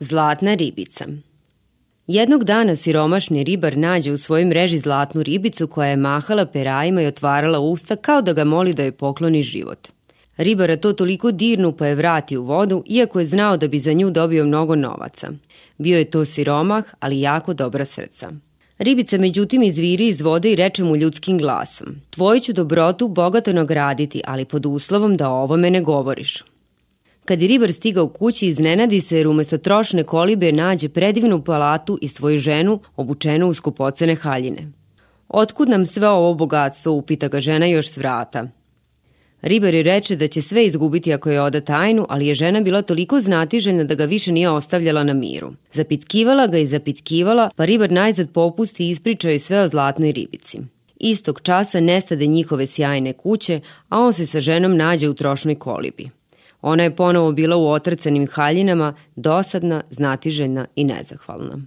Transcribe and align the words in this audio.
Zlatna 0.00 0.54
ribica 0.54 1.04
Jednog 2.06 2.44
dana 2.44 2.76
siromašni 2.76 3.44
ribar 3.44 3.76
nađe 3.76 4.12
u 4.12 4.18
svojoj 4.18 4.44
mreži 4.44 4.78
zlatnu 4.78 5.22
ribicu 5.22 5.66
koja 5.66 5.88
je 5.88 5.96
mahala 5.96 6.46
perajima 6.46 7.02
i 7.02 7.06
otvarala 7.06 7.58
usta 7.60 7.96
kao 7.96 8.22
da 8.22 8.32
ga 8.32 8.44
moli 8.44 8.74
da 8.74 8.82
joj 8.82 8.92
pokloni 8.92 9.42
život. 9.42 9.88
Ribara 10.36 10.76
to 10.76 10.92
toliko 10.92 11.30
dirnu 11.32 11.72
pa 11.72 11.86
je 11.86 11.94
vrati 11.94 12.36
u 12.36 12.42
vodu, 12.42 12.84
iako 12.86 13.18
je 13.18 13.26
znao 13.26 13.56
da 13.56 13.68
bi 13.68 13.78
za 13.78 13.92
nju 13.92 14.10
dobio 14.10 14.44
mnogo 14.44 14.76
novaca. 14.76 15.30
Bio 15.78 15.98
je 15.98 16.10
to 16.10 16.24
siromah, 16.24 16.84
ali 17.00 17.20
jako 17.20 17.54
dobra 17.54 17.84
srca. 17.84 18.32
Ribica 18.78 19.18
međutim 19.18 19.62
izviri 19.62 20.08
iz 20.08 20.20
vode 20.20 20.52
i 20.52 20.56
reče 20.56 20.84
mu 20.84 20.96
ljudskim 20.96 21.38
glasom. 21.38 21.86
Tvoju 22.10 22.40
ću 22.40 22.52
dobrotu 22.52 23.08
bogato 23.08 23.52
nagraditi, 23.52 24.22
ali 24.26 24.44
pod 24.44 24.66
uslovom 24.66 25.16
da 25.16 25.30
o 25.30 25.42
ovome 25.42 25.70
ne 25.70 25.80
govoriš. 25.80 26.44
Kad 27.28 27.42
je 27.42 27.48
ribar 27.48 27.72
stigao 27.72 28.08
kući, 28.08 28.46
iznenadi 28.46 29.00
se 29.00 29.16
jer 29.16 29.28
umesto 29.28 29.58
trošne 29.58 30.02
kolibe 30.02 30.52
nađe 30.52 30.88
predivnu 30.88 31.44
palatu 31.44 31.98
i 32.02 32.08
svoju 32.08 32.38
ženu 32.38 32.80
obučenu 32.96 33.48
u 33.48 33.54
skupocene 33.54 34.14
haljine. 34.14 34.72
Otkud 35.28 35.68
nam 35.68 35.86
sve 35.86 36.08
ovo 36.08 36.34
bogatstvo, 36.34 36.92
upita 36.92 37.28
ga 37.28 37.40
žena 37.40 37.66
još 37.66 37.90
s 37.90 37.96
vrata. 37.96 38.48
Ribar 39.42 39.74
je 39.74 39.82
reče 39.82 40.16
da 40.16 40.28
će 40.28 40.42
sve 40.42 40.66
izgubiti 40.66 41.12
ako 41.14 41.30
je 41.30 41.42
oda 41.42 41.60
tajnu, 41.60 42.06
ali 42.08 42.26
je 42.26 42.34
žena 42.34 42.60
bila 42.60 42.82
toliko 42.82 43.20
znatiželjna 43.20 43.84
da 43.84 43.94
ga 43.94 44.04
više 44.04 44.32
nije 44.32 44.50
ostavljala 44.50 45.04
na 45.04 45.14
miru. 45.14 45.52
Zapitkivala 45.72 46.46
ga 46.46 46.58
i 46.58 46.66
zapitkivala, 46.66 47.50
pa 47.56 47.64
ribar 47.64 47.92
najzad 47.92 48.30
popusti 48.30 48.86
i 48.86 48.90
ispričao 48.90 49.30
je 49.30 49.38
sve 49.38 49.60
o 49.60 49.68
zlatnoj 49.68 50.12
ribici. 50.12 50.58
Istog 51.00 51.40
časa 51.42 51.80
nestade 51.80 52.26
njihove 52.26 52.66
sjajne 52.66 53.12
kuće, 53.12 53.60
a 53.88 54.00
on 54.00 54.12
se 54.12 54.26
sa 54.26 54.40
ženom 54.40 54.76
nađe 54.76 55.08
u 55.08 55.14
trošnoj 55.14 55.54
kolibi. 55.54 56.17
Ona 56.62 56.82
je 56.82 56.96
ponovo 56.96 57.32
bila 57.32 57.56
u 57.56 57.68
otrcanim 57.68 58.28
haljinama, 58.32 58.94
dosadna, 59.16 59.82
znatiželjna 59.90 60.66
i 60.74 60.84
nezahvalna. 60.84 61.58